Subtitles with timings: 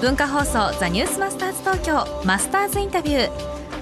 [0.00, 3.30] 文化放送ザニュースマスターズ東京マスターズインタビュー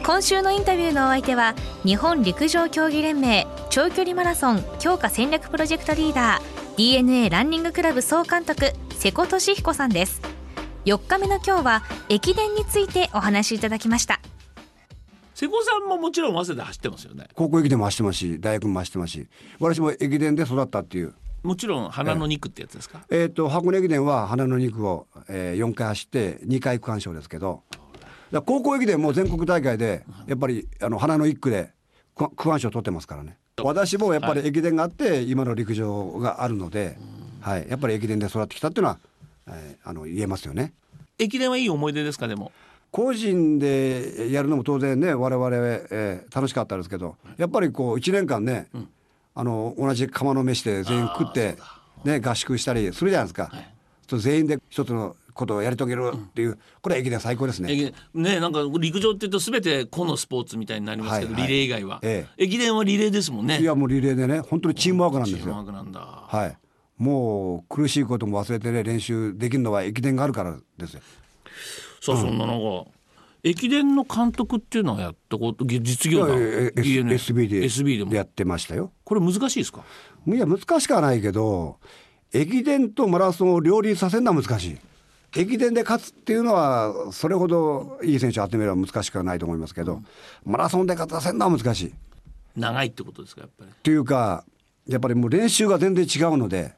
[0.02, 1.54] 今週のインタビューのお相手は
[1.84, 10.22] 日本陸上競技連盟長距離マラソン強化戦略プロジェクトリーダー DNA ランニングクラブ総監督瀬古利彦さんです。
[10.86, 14.20] 4日目の今日は駅伝についてお話しいただきました。
[15.34, 17.26] 瀬古さんももちろん早稲田走ってますよね。
[17.34, 19.28] 高校駅伝も走ってますし大学も走ってますし
[19.60, 21.14] 私も駅伝で育ったっていう
[21.46, 27.62] もちろん花の肉ってやつですか、えっ、と箱根駅伝は花の肉を、えー、4回走って2回区間賞ですけど。
[28.32, 31.70] だ高校駅伝も全国大会でやっぱりあの花の1区で
[32.16, 33.38] 区区間賞取ってますからね。
[33.62, 36.98] 私もやっぱり駅伝があって今の陸上があるので、
[37.40, 38.98] はい、やっぱり駅伝で育ってきたっていうのは、
[39.48, 40.72] えーあの言えますよね。
[41.18, 42.26] 駅伝はいい思い出ですか？
[42.26, 42.50] でも。
[42.90, 48.66] 個人でやるのも当然ね我々、えー楽しかったですけどやっぱりこう1年間ね、
[49.38, 51.56] あの同じ釜の飯で全員食って、
[52.04, 53.52] ね、合宿したりするじゃないですか、
[54.08, 57.70] そう全員で一つのことをやり遂げるっていう、これは駅伝最高ですね。
[57.70, 61.52] 駅ねなんか陸上って言うと全て個のスポーツみたいになりますけど、はいはい。
[61.52, 63.60] リレー以外は、え駅伝はリレーですもんね。
[63.60, 65.62] いやもうリレーでね本当にチームワークなんですチームワよ。
[65.64, 66.00] ークなんだ。
[66.00, 66.56] はい。
[66.96, 71.00] もう苦しいことも忘れてね練習できるのは駅伝があるからですよ。
[72.00, 72.58] さあそんななん。
[72.58, 72.86] か
[73.48, 76.36] 駅伝の監督っていうのはやったことぎ実業団？
[76.36, 78.12] いやいや S- DNA SB で SB でも？
[78.12, 78.90] やってましたよ。
[79.04, 79.84] これ難しいですか？
[80.26, 81.78] いや難しくはないけど
[82.32, 84.78] 駅伝とマラソンを両立させるのは難しい。
[85.36, 90.02] 駅伝で勝つっていうのはそれほどいい選手を集めれば難しくはないと思いますけど、
[90.44, 91.88] マラソンで勝たせるのは難しい。
[91.90, 91.92] っ
[92.56, 93.70] 長いってことですかやっぱり？
[93.84, 94.44] ていうか
[94.88, 96.74] やっぱりもう練習が全然違うので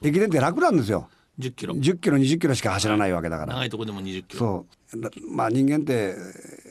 [0.00, 1.74] 駅伝って楽なんですよ10キロ。
[1.74, 3.54] 10キロ20キロしか走らないわけだから。
[3.54, 4.66] 長いとこでも20キロ。
[4.92, 5.02] そう。
[5.02, 6.14] らまあ人間って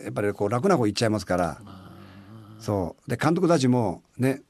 [0.03, 1.61] やっぱりこう楽な方行っちゃいますから。
[2.59, 3.09] そう。
[3.09, 4.41] で監督たちもね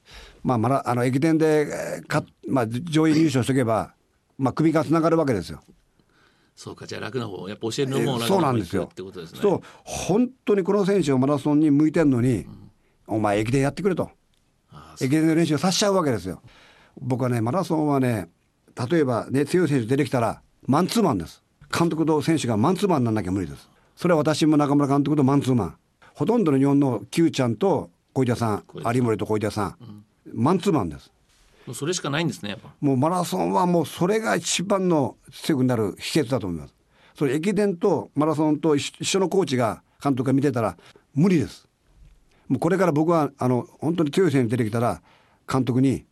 [0.42, 3.94] まあまだあの駅伝でえーか、まあ、上位入賞しておけば、
[4.38, 5.60] まあ、首がつながるわけですよ。
[6.54, 9.40] そうかじゃあ楽な方やっぱ教えるのも楽そうな方ってことですね。
[9.42, 9.60] そう。
[9.82, 12.46] 本当にこの選手をマラソンに向いてるのに、
[13.08, 14.10] お前駅伝やってくれと。
[14.70, 16.40] あ駅伝の練習をさせちゃうわけですよ。
[17.00, 18.28] 僕はねマラソンはね
[18.90, 21.42] 例えばね強い選手出てきたらマンツーマンです。
[21.76, 23.68] 監督と選手がマンツーマンになんなきゃ無理です。
[23.96, 25.76] それは私も中村監督とマンツーマン。
[26.14, 28.64] ほとんどの日本の Q ちゃんと小出さん
[28.94, 31.10] 有森と小出さん、マンツーマンです。
[31.66, 32.70] もうそれしかないんですねやっぱ。
[32.80, 36.74] もうマラソンはもうそれが一番の強くなる秘訣だと思います。
[37.16, 40.76] それ駅伝とマラソンと一一緒のコーチが監督が見てたら
[41.14, 41.66] 無理です。
[42.48, 45.02] もうこれから僕はあの本当に強い選手出てきたら
[45.50, 46.04] 監督に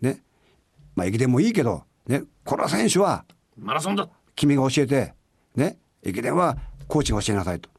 [0.00, 0.22] ね、
[0.96, 3.24] まあ駅伝もいいけどね、この選手は
[3.58, 5.14] マラソンだ君が教えて
[5.56, 6.56] ね、駅伝は
[6.86, 7.70] コーチが教えなさいと。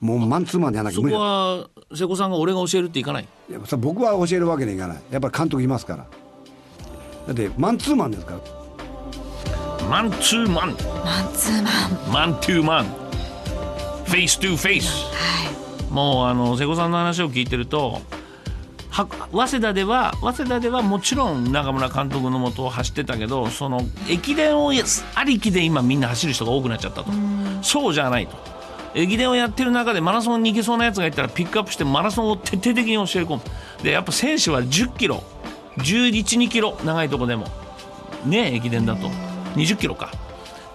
[0.00, 1.20] もうマンツーマンでやらなきゃそこ無理だ。
[1.20, 3.28] は瀬古さんが俺が教えるっていかない？
[3.48, 5.02] いやそれ僕は教えるわけにいかない。
[5.10, 6.06] やっぱり監督いますから。
[7.28, 8.40] だってマンツーマンですから。
[9.88, 10.74] マンツーマンマン
[11.34, 11.70] ツーマ
[12.10, 15.06] ンマントゥーマンフェイストゥフェイス
[15.90, 18.00] もうあの瀬古さんの話を聞いてるとは
[18.92, 19.06] 早
[19.46, 27.10] 稲田では早稲田ではもちろん中村監督のもとを走ってたけどその駅伝をやありきで今みんな走る人が多くなっちゃったと。
[27.62, 28.36] そうじゃないと。
[28.94, 33.42] 駅伝をやってる中でマラソンに行けそうなやつがいたらピックアップしてマラソンを徹底的に教え込む。
[33.82, 35.22] でやっぱ選手は1 0キロ。
[35.78, 36.76] 1 1 2キロ。
[36.84, 37.46] 長いとこでも。
[38.26, 39.08] ね駅伝だと。
[39.54, 40.10] 20キロか。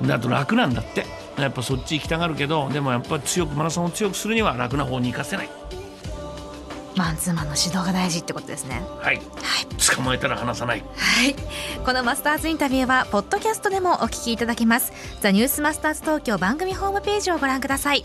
[0.02, 1.06] だと楽なんだって。
[1.38, 5.50] やっぱそっち行きたがるけどでもやっぱ強くマラソンを強くするには楽な方に行かせない
[6.98, 8.82] マンツーマンの指導が大事ってことですね。
[9.00, 9.22] はい、
[9.96, 10.84] 捕まえたら離さない。
[10.96, 11.36] はい。
[11.86, 14.92] このマスターズインタビューはポッドキャストでもお聞きいただけます。
[15.22, 18.04] ザニュースマスターズ東京番組ホームページをご覧ください。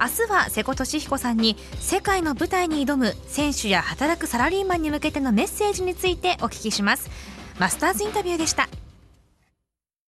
[0.00, 7.10] 明日は瀬古利彦さんに世界の舞台に挑む選手や働くサラリーマンに向けてのメッセージについてお聞きします。
[7.58, 8.68] マスターズインタビューでした